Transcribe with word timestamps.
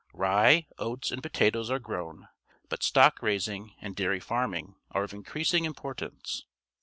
Rye, 0.15 0.65
oats, 0.79 1.11
and 1.11 1.21
potatoes 1.21 1.69
are 1.69 1.77
grown, 1.77 2.27
but 2.69 2.81
stock 2.81 3.21
raising 3.21 3.75
and 3.79 3.95
dairy 3.95 4.19
farm 4.19 4.55
ing 4.55 4.75
are 4.89 5.03
of 5.03 5.13
increasing 5.13 5.63
importance. 5.63 6.43